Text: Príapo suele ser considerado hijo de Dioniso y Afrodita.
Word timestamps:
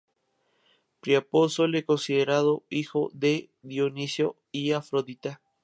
Príapo 0.99 1.47
suele 1.47 1.77
ser 1.77 1.85
considerado 1.85 2.63
hijo 2.71 3.11
de 3.13 3.51
Dioniso 3.61 4.35
y 4.51 4.71
Afrodita. 4.71 5.41